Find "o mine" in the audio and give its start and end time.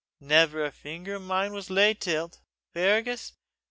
1.17-1.53